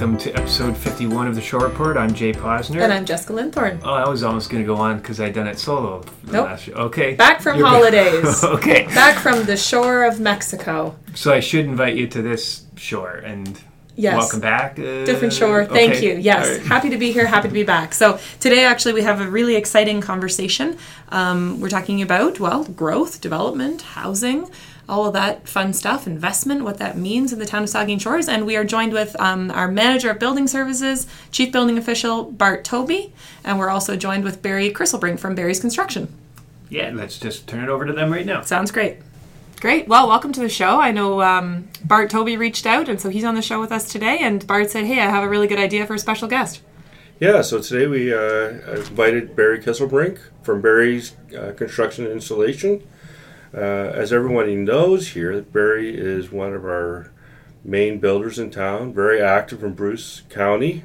[0.00, 1.98] welcome to episode 51 of the Shore Report.
[1.98, 2.80] I'm Jay Posner.
[2.80, 3.82] And I'm Jessica Linthorne.
[3.84, 6.46] Oh, I was almost going to go on because I'd done it solo nope.
[6.46, 6.76] last year.
[6.78, 7.14] Okay.
[7.16, 8.42] Back from You're holidays.
[8.44, 8.86] okay.
[8.86, 10.96] Back from the shore of Mexico.
[11.12, 13.62] So I should invite you to this shore and
[13.96, 14.16] Yes.
[14.16, 14.78] Welcome back.
[14.78, 15.66] Uh, Different shore.
[15.66, 16.14] Thank okay.
[16.14, 16.18] you.
[16.18, 16.58] Yes.
[16.58, 16.66] Right.
[16.66, 17.26] Happy to be here.
[17.26, 17.92] Happy to be back.
[17.94, 20.78] So, today, actually, we have a really exciting conversation.
[21.10, 24.48] Um, we're talking about, well, growth, development, housing,
[24.88, 28.28] all of that fun stuff, investment, what that means in the town of Saugeen Shores.
[28.28, 32.64] And we are joined with um, our manager of building services, chief building official Bart
[32.64, 33.12] Toby,
[33.44, 36.12] and we're also joined with Barry Kruisselbrink from Barry's Construction.
[36.68, 38.42] Yeah, let's just turn it over to them right now.
[38.42, 38.98] Sounds great.
[39.60, 39.86] Great.
[39.88, 40.80] Well, welcome to the show.
[40.80, 43.92] I know um, Bart Toby reached out, and so he's on the show with us
[43.92, 44.16] today.
[44.18, 46.62] And Bart said, "Hey, I have a really good idea for a special guest."
[47.18, 47.42] Yeah.
[47.42, 52.82] So today we uh, invited Barry Kruisselbrink from Barry's uh, Construction and Installation.
[53.52, 57.10] Uh, as everybody knows here, Barry is one of our
[57.62, 60.84] main builders in town, very active in Bruce County,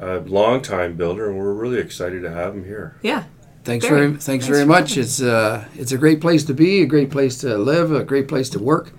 [0.00, 2.96] a long-time builder, and we're really excited to have him here.
[3.02, 3.24] Yeah.
[3.62, 4.96] Thanks very, very thanks, very much.
[4.96, 8.26] It's uh, it's a great place to be, a great place to live, a great
[8.26, 8.92] place to work.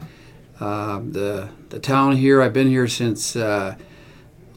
[0.60, 3.76] Uh, the the town here, I've been here since uh,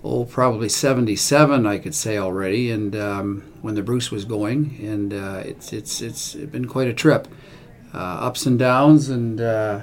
[0.02, 5.14] oh probably '77, I could say already, and um, when the Bruce was going, and
[5.14, 7.27] uh, it's it's it's been quite a trip.
[7.94, 9.82] Uh, ups and downs, and uh,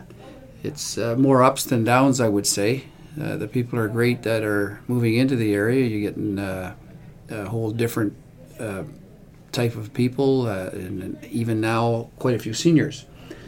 [0.61, 2.83] it's uh, more ups than downs, I would say.
[3.16, 5.88] the people are great that are moving into the area.
[5.88, 6.75] You're getting a
[7.47, 8.14] whole different
[9.52, 13.05] type of people, and even now quite a few seniors.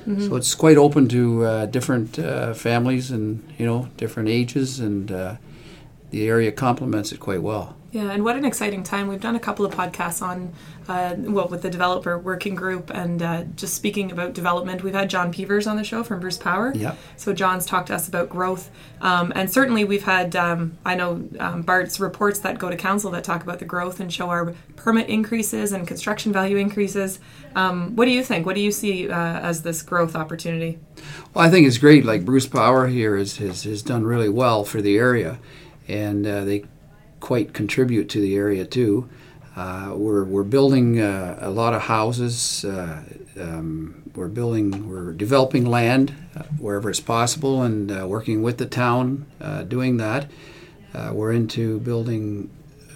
[0.08, 0.28] Mm-hmm.
[0.28, 5.12] So it's quite open to uh, different uh, families and you know different ages, and
[5.12, 5.36] uh,
[6.14, 7.76] the area complements it quite well.
[7.92, 9.08] Yeah, and what an exciting time.
[9.08, 10.54] We've done a couple of podcasts on,
[10.88, 14.84] uh, well, with the developer working group and uh, just speaking about development.
[14.84, 16.72] We've had John Peevers on the show from Bruce Power.
[16.76, 16.96] Yeah.
[17.18, 18.72] So John's talked to us about growth.
[19.02, 23.12] Um, and certainly we've had, um, I know um, Bart's reports that go to council
[23.12, 27.20] that talk about the growth and show our permit increases and construction value increases.
[27.56, 28.46] Um, what do you think?
[28.46, 30.80] What do you see uh, as this growth opportunity?
[31.34, 32.06] Well, I think it's great.
[32.06, 35.40] Like Bruce Power here has, has, has done really well for the area.
[35.88, 36.66] And uh, they
[37.20, 39.10] quite contribute to the area too.
[39.56, 42.66] Uh, we're, we're building uh, a lot of houses.
[42.66, 43.04] Uh,
[43.40, 48.66] um, we're building, we're developing land uh, wherever it's possible and uh, working with the
[48.66, 49.26] town
[49.68, 50.30] doing that.
[51.12, 52.50] we're into building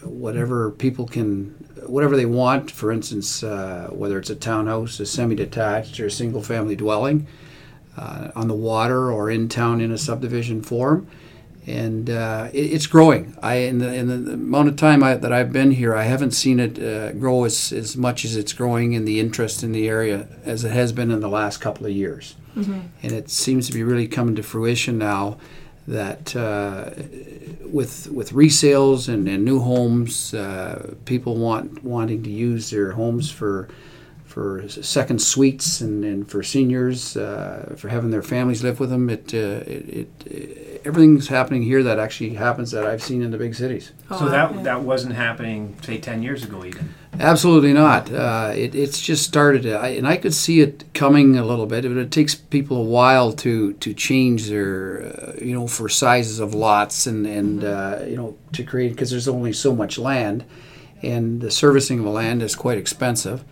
[0.04, 1.50] whatever people can,
[1.86, 2.72] whatever they want.
[2.72, 3.44] For instance,
[3.92, 7.28] whether it's a townhouse, a semi-detached, or a single-family dwelling
[7.98, 11.08] on the water or in town in a subdivision form
[11.68, 13.38] and uh, it, it's growing.
[13.44, 16.32] I in the, in the amount of time I, that I've been here, I haven't
[16.32, 19.88] seen it uh, grow as, as much as it's growing in the interest in the
[19.88, 22.36] area as it has been in the last couple of years.
[22.56, 22.80] Mm-hmm.
[23.04, 25.38] And it seems to be really coming to fruition now
[25.88, 26.92] that uh,
[27.66, 33.30] with with resales and, and new homes, uh, people want wanting to use their homes
[33.30, 33.70] for
[34.38, 39.10] for second suites and, and for seniors, uh, for having their families live with them.
[39.10, 43.40] It, uh, it, it, everything's happening here that actually happens that I've seen in the
[43.40, 43.94] big cities.
[44.12, 46.94] Oh, so that that wasn't happening say ten years ago even.
[47.20, 48.14] Absolutely not.
[48.14, 51.82] Uh, it, it's just started, I, and I could see it coming a little bit,
[51.82, 56.40] but it takes people a while to to change their, uh, you know, for sizes
[56.40, 58.04] of lots and and mm-hmm.
[58.04, 60.46] Uh, you know to create because there's only so much land,
[61.02, 63.44] and the servicing of the land is quite expensive.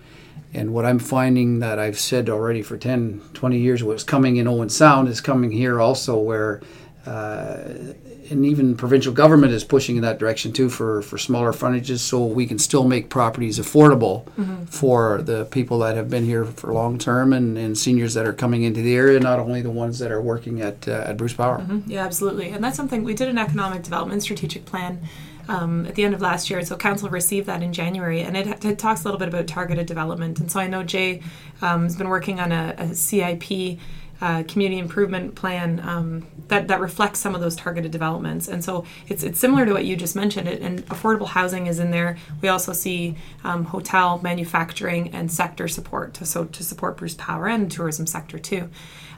[0.56, 4.48] And what I'm finding that I've said already for 10, 20 years, what's coming in
[4.48, 6.62] Owen Sound is coming here also, where
[7.06, 7.94] uh,
[8.30, 12.26] and even provincial government is pushing in that direction too for, for smaller frontages so
[12.26, 14.66] we can still make properties affordable mm-hmm.
[14.66, 18.34] for the people that have been here for long term and, and seniors that are
[18.34, 21.34] coming into the area, not only the ones that are working at, uh, at Bruce
[21.34, 21.60] Power.
[21.60, 21.92] Mm-hmm.
[21.92, 22.50] Yeah, absolutely.
[22.50, 25.02] And that's something we did an economic development strategic plan
[25.48, 26.64] um, at the end of last year.
[26.64, 29.88] So council received that in January, and it, it, talks a little bit about targeted
[29.88, 30.40] development.
[30.40, 31.22] And so I know Jay
[31.62, 33.80] um, has been working on a, a CIP.
[34.22, 38.48] Uh, community improvement plan um, that, that reflects some of those targeted developments.
[38.48, 41.80] And so it's, it's similar to what you just mentioned, it, and affordable housing is
[41.80, 42.18] in there.
[42.42, 47.50] We also see um, hotel, manufacturing, and sector support to, so to support Bruce Power
[47.50, 48.70] and tourism sector too.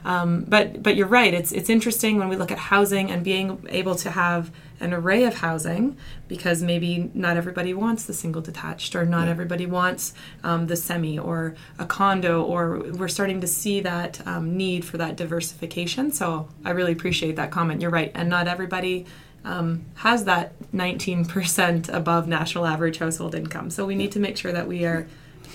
[0.08, 1.34] Um, but but you're right.
[1.34, 4.50] It's it's interesting when we look at housing and being able to have
[4.80, 9.32] an array of housing because maybe not everybody wants the single detached or not yeah.
[9.32, 14.56] everybody wants um, the semi or a condo or we're starting to see that um,
[14.56, 16.10] need for that diversification.
[16.10, 17.82] So I really appreciate that comment.
[17.82, 19.04] You're right, and not everybody.
[19.44, 23.70] Um, has that 19% above national average household income.
[23.70, 25.06] So we need to make sure that we are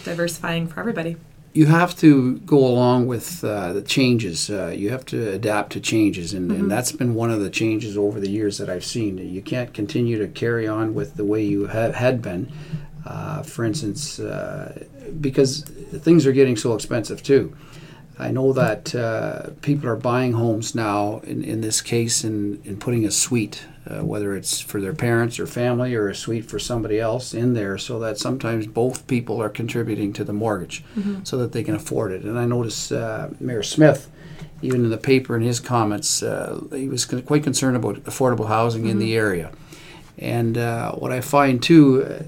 [0.04, 1.18] diversifying for everybody.
[1.54, 4.50] You have to go along with uh, the changes.
[4.50, 7.96] Uh, you have to adapt to changes, and, and that's been one of the changes
[7.96, 9.18] over the years that I've seen.
[9.20, 12.52] You can't continue to carry on with the way you ha- had been.
[13.06, 14.86] Uh, for instance, uh,
[15.22, 17.56] because things are getting so expensive too.
[18.20, 22.80] I know that uh, people are buying homes now, in, in this case, and, and
[22.80, 26.60] putting a suite, uh, whether it's for their parents or family or a suite for
[26.60, 30.84] somebody else in there, so that sometimes both people are contributing to the mortgage
[31.24, 32.24] so that they can afford it.
[32.24, 34.10] And I notice uh, Mayor Smith,
[34.62, 38.86] even in the paper in his comments, uh, he was quite concerned about affordable housing
[38.86, 39.52] in the area.
[40.20, 42.24] And uh, what I find too, uh,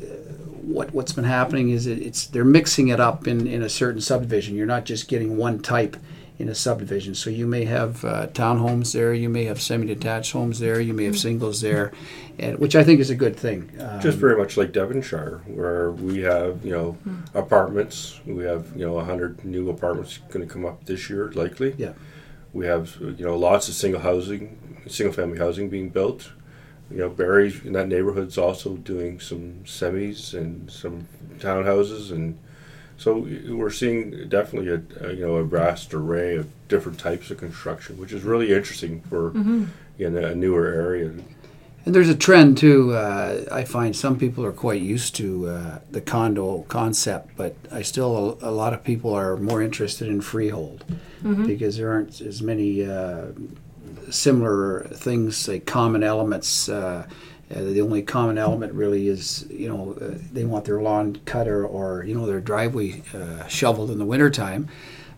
[0.66, 4.02] what what's been happening is it, it's they're mixing it up in, in a certain
[4.02, 4.56] subdivision.
[4.56, 5.98] You're not just getting one type
[6.38, 7.16] in a subdivision.
[7.16, 11.06] So you may have uh, townhomes there, you may have semi-detached homes there, you may
[11.06, 11.94] have singles there,
[12.38, 13.72] and which I think is a good thing.
[13.80, 16.98] Um, Just very much like Devonshire, where we have you know
[17.34, 18.20] apartments.
[18.26, 21.76] We have you know hundred new apartments going to come up this year, likely.
[21.78, 21.94] Yeah.
[22.54, 26.32] We have you know lots of single housing, single family housing being built.
[26.92, 31.08] You know, Barry in that neighborhood's also doing some semis and some
[31.40, 32.38] townhouses, and
[32.98, 37.38] so we're seeing definitely a, a you know a vast array of different types of
[37.38, 39.32] construction, which is really interesting for
[39.98, 41.12] in a newer area.
[41.86, 42.94] And there's a trend too.
[42.94, 47.84] Uh, I find some people are quite used to uh, the condo concept, but I
[47.84, 50.84] still a, a lot of people are more interested in freehold
[51.48, 53.28] because there aren't as many uh,
[54.10, 56.70] similar things like common elements.
[56.70, 57.08] Uh,
[57.50, 61.66] the only common element really is you know uh, they want their lawn cut or,
[61.66, 64.68] or you know their driveway uh, shoveled in the wintertime.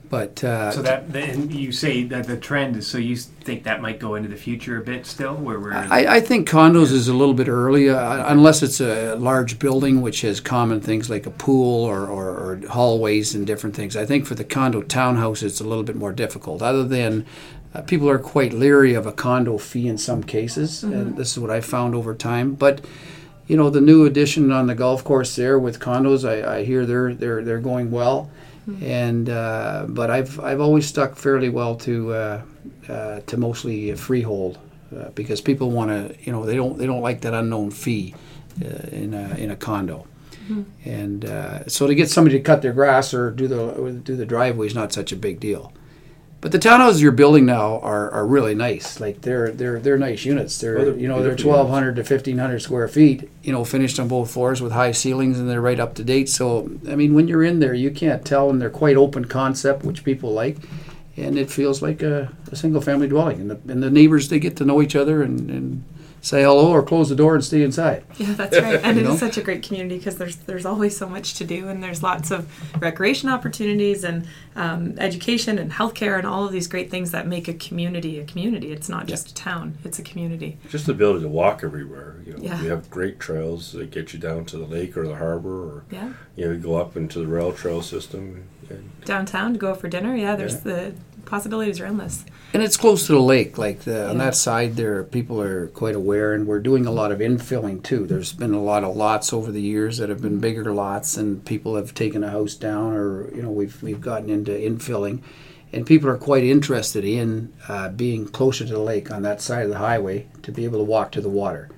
[0.09, 3.81] But uh, So that then you say that the trend is so you think that
[3.81, 7.07] might go into the future a bit still, where we're I, I think condos is
[7.07, 11.25] a little bit early, uh, unless it's a large building which has common things like
[11.25, 13.95] a pool or, or, or hallways and different things.
[13.97, 16.61] I think for the condo townhouse, it's a little bit more difficult.
[16.61, 17.25] Other than
[17.73, 21.39] uh, people are quite leery of a condo fee in some cases, and this is
[21.39, 22.53] what I found over time.
[22.53, 22.85] But
[23.47, 26.85] you know, the new addition on the golf course there with condos, I, I hear
[26.85, 28.29] they're they're they're going well.
[28.81, 32.41] And uh, but I've I've always stuck fairly well to uh,
[32.89, 34.59] uh, to mostly freehold
[34.95, 38.13] uh, because people want to you know they don't they don't like that unknown fee
[38.61, 40.05] uh, in a in a condo.
[40.85, 44.15] And uh, so to get somebody to cut their grass or do the or do
[44.15, 45.71] the driveway is not such a big deal.
[46.47, 49.01] But the townhouses you're building now are, are really nice.
[49.01, 50.57] Like they're they're they're nice units.
[50.57, 53.29] They're you know they're beautiful twelve hundred to fifteen hundred square feet.
[53.43, 56.29] You know, finished on both floors with high ceilings, and they're right up to date.
[56.29, 59.83] So I mean, when you're in there, you can't tell, and they're quite open concept,
[59.83, 60.55] which people like,
[61.17, 63.41] and it feels like a, a single family dwelling.
[63.41, 65.83] And the, and the neighbors they get to know each other and, and
[66.27, 68.03] say hello or close the door and stay inside.
[68.17, 68.79] Yeah, that's right.
[68.83, 69.13] And You it know?
[69.13, 72.01] is such a great community because there's there's always so much to do, and there's
[72.03, 72.41] lots of
[72.81, 77.47] recreation opportunities and um, education and healthcare and all of these great things that make
[77.47, 78.71] a community a community.
[78.71, 80.57] It's not just a town; it's a community.
[80.69, 82.15] just the ability to walk everywhere.
[82.25, 82.61] You know, Yeah.
[82.61, 85.83] we have great trails that get you down to the lake or the harbor, or
[85.91, 88.43] Yeah, you know, you go up into the rail trail system.
[88.69, 90.13] And downtown to go out for dinner.
[90.15, 90.93] Yeah, there's the
[91.27, 92.25] possibilities are endless.
[92.53, 93.57] And it's close to the lake.
[93.57, 97.11] Like the, on that side, there people are quite aware, and we're doing a lot
[97.11, 98.07] of infilling too.
[98.07, 101.45] There's been a lot of lots over the years that have been bigger lots, and
[101.45, 105.21] people have taken a house down, or you know, we've we've gotten into infilling,
[105.71, 109.63] and people are quite interested in uh, being closer to the lake on that side
[109.65, 111.69] of the highway to be able to walk to the water.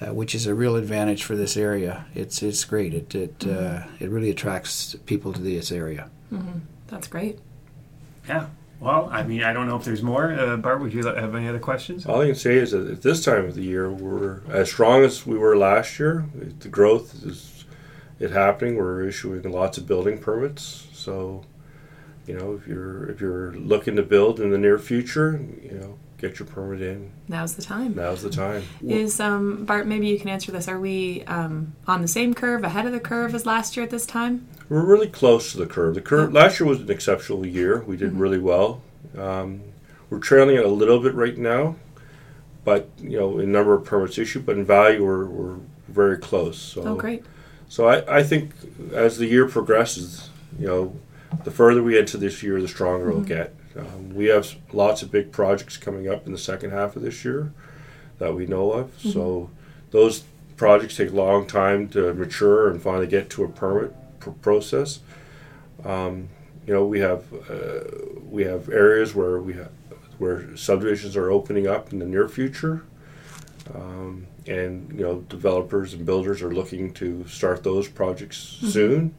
[0.00, 2.06] Uh, which is a real advantage for this area.
[2.14, 2.94] It's it's great.
[2.94, 6.08] It it uh, it really attracts people to this area.
[6.86, 7.40] That's great.
[8.28, 8.46] yeah.
[8.80, 10.32] Well, I mean, I don't know if there's more.
[10.32, 12.06] Uh, Bart, would you have any other questions?
[12.06, 15.02] all I can say is that at this time of the year, we're as strong
[15.02, 16.26] as we were last year.
[16.60, 17.64] The growth is
[18.20, 18.76] it happening.
[18.76, 20.86] We're issuing lots of building permits.
[20.92, 21.42] So,
[22.26, 25.98] you know, if you're if you're looking to build in the near future, you know,
[26.18, 27.10] get your permit in.
[27.28, 27.94] Now's the time.
[27.94, 28.64] Now's the time.
[28.86, 29.86] Is um, Bart?
[29.86, 30.68] Maybe you can answer this.
[30.68, 33.90] Are we um, on the same curve, ahead of the curve as last year at
[33.90, 34.46] this time?
[34.68, 35.94] We're really close to the curve.
[35.94, 37.80] The curve last year was an exceptional year.
[37.84, 38.82] We did really well.
[39.16, 39.62] Um,
[40.10, 41.76] we're trailing it a little bit right now,
[42.64, 45.56] but you know, in number of permits issued, but in value, we're, we're
[45.88, 46.58] very close.
[46.58, 47.24] So, Oh, great.
[47.68, 48.50] so I, I think
[48.92, 50.96] as the year progresses, you know,
[51.44, 53.54] the further we into this year, the stronger we'll get.
[53.78, 57.24] Um, we have lots of big projects coming up in the second half of this
[57.24, 57.52] year
[58.18, 58.98] that we know of.
[58.98, 59.50] So
[59.90, 60.24] those
[60.56, 65.00] projects take a long time to mature and finally get to a permit pr- process.
[65.84, 66.28] Um,
[66.66, 67.84] you know, we have uh,
[68.28, 69.70] we have areas where we have
[70.18, 72.84] where subdivisions are opening up in the near future,
[73.74, 79.14] um, and you know, developers and builders are looking to start those projects soon.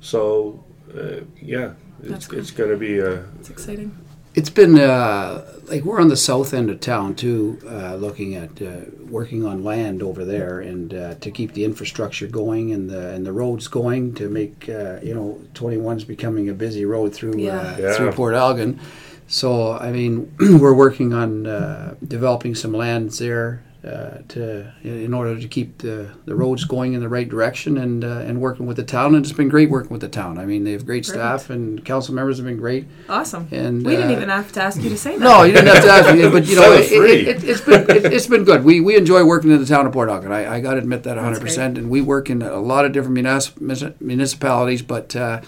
[0.00, 0.64] So
[0.96, 2.38] uh, yeah, it's, cool.
[2.38, 3.96] it's going to be a It's exciting.
[4.34, 8.60] It's been uh, like we're on the south end of town too, uh, looking at
[8.60, 13.14] uh, working on land over there, and uh, to keep the infrastructure going and the
[13.14, 17.38] and the roads going to make uh, you know 21's becoming a busy road through
[17.38, 17.56] Yeah.
[17.58, 17.92] uh, Yeah.
[17.94, 18.78] through Port Elgin.
[19.26, 25.38] So I mean, we're working on uh, developing some lands there uh, to in order
[25.38, 28.76] to keep the, the roads going in the right direction and uh, and working with
[28.76, 29.14] the town.
[29.14, 30.38] And it's been great working with the town.
[30.38, 32.86] I mean, they have great staff and council members have been great.
[33.08, 33.48] Awesome.
[33.52, 35.24] And we didn't uh, even have to ask you to say that.
[35.24, 37.60] no, you didn't have to ask me, but you know, That it, it, it, it's
[37.60, 38.64] been it, it's been good.
[38.64, 40.32] We we enjoy working in the town of Port Elgin.
[40.32, 41.40] I, I got to admit that 100.
[41.40, 43.52] percent And we work in a lot of different munis-
[44.00, 45.40] municipalities, but uh,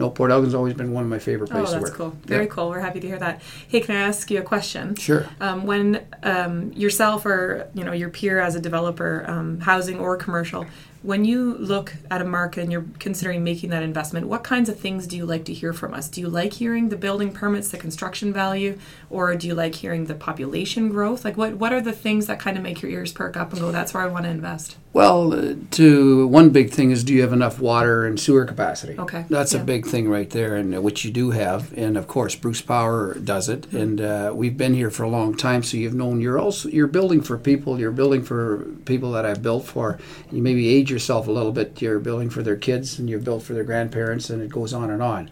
[0.00, 2.00] no, Port Elgin's always been one of my favorite Oh, places that's to work.
[2.00, 2.20] Oh, that's cool.
[2.26, 2.50] Very Yeah.
[2.50, 2.70] cool.
[2.70, 3.40] We're happy to hear that.
[3.68, 4.96] Hey, can I ask you a question?
[4.96, 5.26] Sure.
[5.40, 10.16] Um, when um, yourself or you know your peer as a developer, um, housing or
[10.16, 10.66] commercial,
[11.02, 14.78] when you look at a market and you're considering making that investment, what kinds of
[14.78, 16.08] things do you like to hear from us?
[16.08, 18.78] Do you like hearing the building permits, the construction value,
[19.08, 21.24] or do you like hearing the population growth?
[21.24, 23.60] Like, what what are the things that kind of make your ears perk up and
[23.60, 24.76] go, "That's where I want to invest"?
[24.92, 28.98] Well, uh, to one big thing is, do you have enough water and sewer capacity?
[28.98, 29.60] Okay, that's yeah.
[29.60, 32.60] a big thing right there, and uh, which you do have, and of course Bruce
[32.62, 33.76] Power does it, Mm-hmm.
[33.76, 36.86] and uh, we've been here for a long time, so you've known you're also you're
[36.88, 39.98] building for people, you're building for people that I've built for.
[40.32, 41.80] You maybe yourself a little bit.
[41.80, 44.90] You're building for their kids, and you've built for their grandparents, and it goes on
[44.90, 45.30] and on.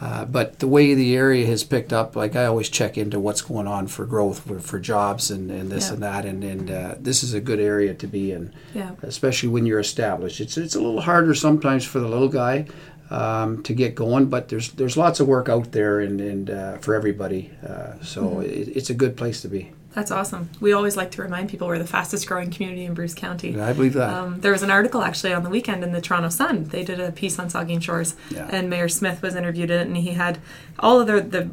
[0.00, 3.40] Uh, but the way the area has picked up, like I always check into what's
[3.42, 5.94] going on for growth, for, for jobs, and, and this Yeah.
[5.94, 8.92] and that, and and uh, this is a good area to be in Yeah.
[9.02, 10.40] especially when you're established.
[10.40, 12.66] It's it's a little harder sometimes for the little guy
[13.10, 16.78] um, to get going, but there's there's lots of work out there and and uh,
[16.78, 17.50] for everybody.
[17.64, 18.42] Uh, so Mm-hmm.
[18.42, 19.70] it, it's a good place to be.
[19.94, 20.48] That's awesome.
[20.60, 23.60] We always like to remind people we're the fastest growing community in Bruce County.
[23.60, 24.08] I believe that.
[24.12, 26.64] Um, there was an article actually on the weekend in the Toronto Sun.
[26.64, 28.48] They did a piece on Saugeen Shores, Yeah.
[28.50, 30.38] and Mayor Smith was interviewed in it, and he had
[30.78, 31.50] all of the, the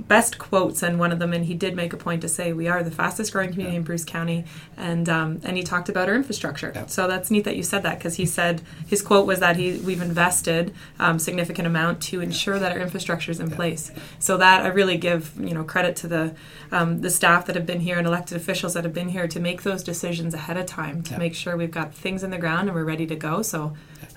[0.00, 2.66] best quotes, and one of them, and he did make a point to say we
[2.66, 4.44] are the fastest growing community in Bruce County,
[4.76, 6.72] and um, and he talked about our infrastructure.
[6.74, 6.86] Yeah.
[6.86, 9.76] So that's neat that you said that because he said his quote was that he
[9.78, 13.90] we've invested um, significant amount to ensure that our infrastructure is in place.
[14.18, 16.34] So that I really give you know credit to the
[16.70, 19.40] um, the staff that have been here and elected officials that have been here to
[19.40, 21.18] make those decisions ahead of time to Yeah.
[21.18, 23.42] make sure we've got things in the ground and we're ready to go.
[23.42, 23.74] So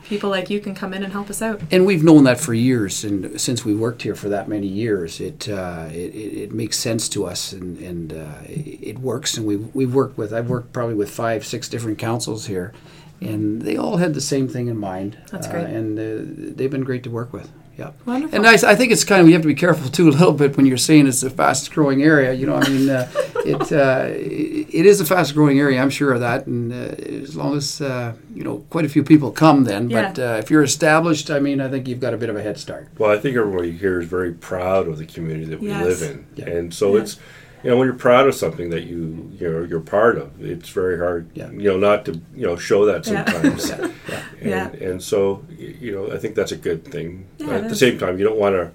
[0.07, 1.61] people like you can come in and help us out.
[1.71, 5.19] and we've known that for years, and since we worked here for that many years,
[5.19, 9.37] it uh, it, it, makes sense to us, and and uh, it, it works.
[9.37, 12.71] And we've we've worked with I've worked probably with five six different councils here,
[13.21, 15.17] and they all had the same thing in mind.
[15.31, 15.65] That's uh, great.
[15.65, 17.51] and uh, they've been great to work with.
[17.77, 17.91] Yeah.
[18.05, 18.37] Wonderful.
[18.37, 20.31] And I, I think it's kind of you have to be careful too a little
[20.31, 22.33] bit when you're saying it's the fastest growing area.
[22.33, 23.11] You know, I mean, uh,
[23.45, 25.81] it uh, it is a fast growing area.
[25.81, 26.47] I'm sure of that.
[26.47, 29.87] And uh, as long as uh, you know quite a few people come, then.
[29.87, 30.33] But Yeah.
[30.33, 32.57] uh, if you're established, I mean, I think you've got a bit of a head
[32.57, 32.87] start.
[32.97, 35.85] Well, I think everybody here is very proud of the community that we Yes.
[35.85, 36.49] live in, Yeah.
[36.55, 37.01] and so Yeah.
[37.01, 37.19] it's
[37.63, 40.69] you know when you're proud of something that you you know you're part of, it's
[40.69, 41.49] very hard Yeah.
[41.51, 43.69] you know not to you know show that sometimes.
[43.69, 43.77] Yeah.
[44.09, 44.21] Yeah.
[44.41, 44.49] And,
[44.81, 44.87] Yeah.
[44.89, 47.25] and so you know I think that's a good thing.
[47.37, 48.71] Yeah, But at the same time, you don't want to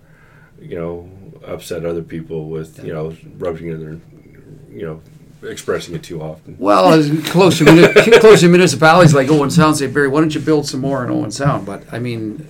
[0.70, 1.08] you know
[1.46, 3.98] upset other people with you know rubbing in their
[4.72, 5.00] you know
[5.48, 6.56] expressing it too often.
[6.58, 10.66] Well, as closer muni- closer municipalities like Owen Sound say, Barry, why don't you build
[10.66, 11.64] some more in Owen Sound?
[11.66, 12.46] But I mean,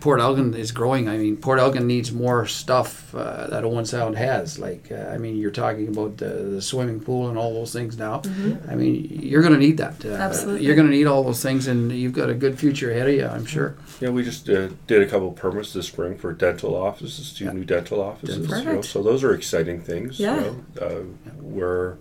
[0.00, 1.08] Port Elgin is growing.
[1.08, 4.58] I mean, Port Elgin needs more stuff uh, that Owen Sound has.
[4.58, 7.98] Like, uh, I mean, you're talking about the, the swimming pool and all those things
[7.98, 8.22] now.
[8.68, 10.04] I mean, you're going to need that.
[10.04, 10.22] Uh, Mm-hmm.
[10.22, 10.66] Absolutely.
[10.66, 13.14] You're going to need all those things, and you've got a good future ahead of
[13.14, 13.76] you, I'm sure.
[14.00, 17.52] Yeah, we just uh, did a couple permits this spring for dental offices, two Yeah.
[17.52, 18.36] new dental offices.
[18.38, 18.84] You know, Perfect.
[18.86, 20.18] so those are exciting things.
[20.18, 20.36] Yeah.
[20.36, 21.98] You know, uh, where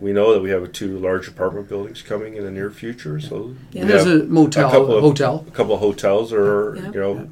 [0.00, 3.20] we know that we have two large apartment buildings coming in the near future.
[3.20, 3.84] So Yeah.
[3.84, 6.90] There's a motel, couple of- hotel, a couple of hotels are Yeah.
[6.92, 7.28] you know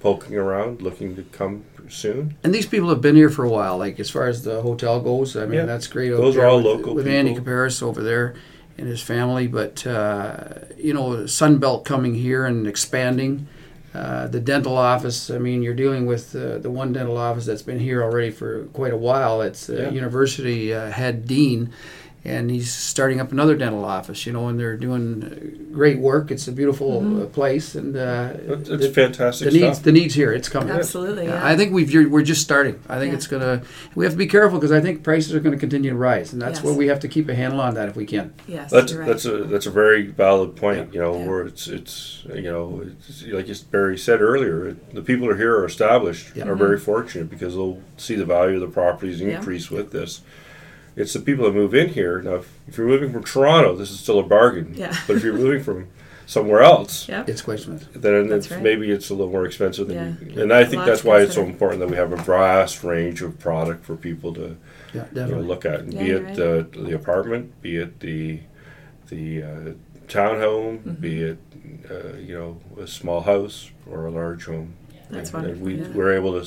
[0.00, 2.34] poking around, looking to come soon.
[2.44, 3.76] and these people have been here for a while.
[3.76, 5.64] Like as far as the hotel goes, I mean, Yeah.
[5.66, 6.12] that's great.
[6.12, 7.44] out Those are all with, local with Andy people.
[7.44, 8.34] Caparis over there
[8.78, 9.46] and his family.
[9.48, 10.34] But uh,
[10.78, 13.46] you know, Sunbelt coming here and expanding.
[13.92, 15.30] Uh, the dental office.
[15.32, 18.66] I mean, you're dealing with uh, the one dental office that's been here already for
[18.72, 19.42] quite a while.
[19.42, 19.90] It's uh, Yeah.
[19.90, 21.70] university uh, head dean,
[22.24, 24.26] and he's starting up another dental office.
[24.26, 26.30] You know, and they're doing uh, great work.
[26.30, 29.84] It's a beautiful uh, place, and uh, It's, it's the, fantastic the needs stuff.
[29.84, 30.32] the needs here.
[30.32, 30.70] It's coming.
[30.70, 31.24] Absolutely.
[31.26, 31.46] Yeah, Yeah.
[31.46, 32.78] I think we've we're just starting.
[32.88, 33.16] I think Yeah.
[33.16, 33.62] it's gonna.
[33.94, 36.32] We have to be careful because I think prices are going to continue to rise,
[36.32, 36.64] and that's Yes.
[36.64, 38.34] where we have to keep a handle on that if we can.
[38.46, 38.70] yes.
[38.70, 39.08] That's you're right.
[39.08, 40.88] that's a that's a very valid point.
[40.92, 40.92] Yeah.
[40.92, 41.26] You know, Yeah.
[41.26, 45.32] where it's it's you know it's, like you- Barry said earlier, it, the people who
[45.32, 46.48] are here are established Yeah.
[46.48, 49.36] are very fortunate because they'll see the value of the properties Yeah.
[49.38, 50.20] increase with this.
[51.00, 52.20] It's the people that move in here.
[52.22, 54.74] Now, if, if you're moving from Toronto, this is still a bargain.
[54.74, 54.94] Yeah.
[55.06, 55.88] But if you're moving from
[56.26, 57.28] somewhere else, Yep.
[57.28, 57.60] It's quite
[57.92, 58.62] then it's, right.
[58.62, 59.88] maybe it's a little more expensive.
[59.88, 60.34] Than Yeah.
[60.34, 63.20] you, and I think that's why it's so important that we have a vast range
[63.22, 64.56] of product for people to
[64.94, 66.36] Yeah, you know, look at, and Yeah, be it right.
[66.36, 68.40] the the apartment, be it the
[69.08, 69.70] the uh,
[70.06, 71.00] townhome, Mm-hmm.
[71.00, 71.38] be it
[71.90, 74.74] uh, you know a small house or a large home.
[75.10, 75.88] That's and, and we yeah.
[75.96, 76.46] we're able to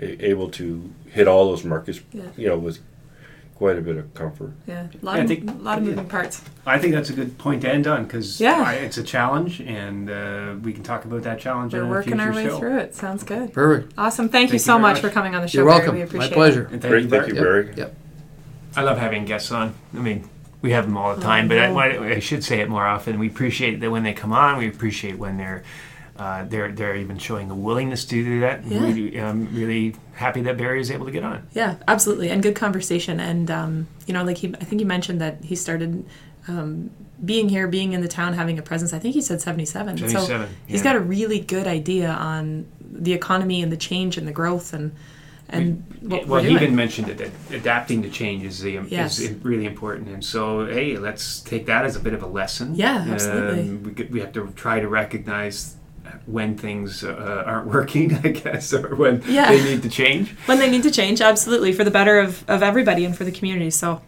[0.00, 0.66] able to
[1.10, 2.22] hit all those markets, Yeah.
[2.36, 2.78] you know, with
[3.60, 4.54] quite a bit of comfort.
[4.66, 6.42] Yeah, a lot, Yeah, I of, think- lot of moving parts.
[6.64, 8.70] I think that's a good point to end on because Yeah.
[8.72, 12.26] it's a challenge, and uh, we can talk about that challenge We're in working future
[12.30, 12.58] our way show.
[12.58, 12.94] through it.
[12.94, 13.52] Sounds good.
[13.52, 13.92] Perfect.
[13.98, 14.30] Awesome.
[14.30, 15.02] Thank, you Thank you so very much, much.
[15.02, 15.58] for coming on the show.
[15.58, 15.78] You're Barry.
[15.80, 15.94] welcome.
[15.96, 16.62] We My appreciate pleasure.
[16.72, 17.28] And thank Great, you, thank Bart.
[17.28, 17.72] you, Barry.
[17.76, 17.94] Yep.
[18.76, 19.74] I love having guests on.
[19.94, 20.26] I mean,
[20.62, 21.78] we have them all the Oh, time, but no.
[21.78, 23.18] I, I should say it more often.
[23.18, 24.56] We appreciate that when they come on.
[24.56, 25.64] We appreciate when they're
[26.16, 28.64] uh, they're they're even showing a willingness to do that.
[28.64, 28.80] Yeah.
[28.80, 31.46] Really, I'm really happy that Barry is able to get on.
[31.52, 33.20] Yeah, absolutely, and good conversation.
[33.20, 36.04] And um, you know, like he, I think he mentioned that he started
[36.48, 36.90] um,
[37.24, 38.92] being here, being in the town, having a presence.
[38.92, 39.98] I think he said seventy-seven.
[39.98, 40.84] So 77, he's yeah.
[40.84, 44.94] got a really good idea on the economy and the change and the growth and
[45.52, 49.18] and what well, he even mentioned it that adapting to change is, the, Yes.
[49.18, 50.08] is really important.
[50.08, 52.74] And so, hey, let's take that as a bit of a lesson.
[52.76, 53.60] Yeah, absolutely.
[53.62, 55.76] Um, we, we have to try to recognize
[56.26, 59.50] when things uh, aren't working, I guess, or when Yeah.
[59.50, 60.30] they need to change.
[60.46, 63.32] when they need to change, absolutely, for the better of, of everybody and for the
[63.32, 63.70] community.
[63.70, 64.02] So,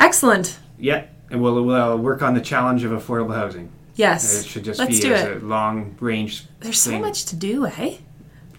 [0.00, 0.58] excellent.
[0.78, 3.70] Yeah, and we'll, we'll work on the challenge of affordable housing.
[3.94, 6.44] Yes, It should just let's be as a long range.
[6.60, 7.96] There's so much to do, eh?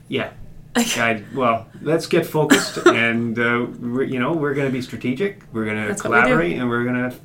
[0.08, 0.32] Yeah.
[0.76, 5.42] I, well, let's get focused, and uh, we're, you know we're going to be strategic.
[5.52, 7.18] We're going to what we collaborate, and we're going to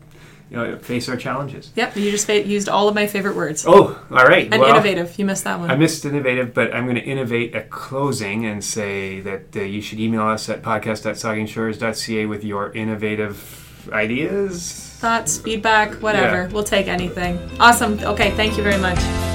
[0.52, 1.72] you know, face our challenges.
[1.76, 3.64] Yep, you just fa- used all of my favorite words.
[3.66, 4.52] Oh, all right.
[4.52, 5.18] and well, innovative.
[5.18, 5.70] You missed that one.
[5.70, 9.80] I missed innovative, but I'm going to innovate a closing and say that uh, you
[9.80, 14.90] should email us at podcast.saugeenshores.ca with your innovative ideas.
[14.98, 16.42] Thoughts, feedback, whatever.
[16.42, 16.48] Yeah.
[16.48, 17.38] We'll take anything.
[17.58, 17.98] Awesome.
[18.00, 19.31] Okay, thank you very much.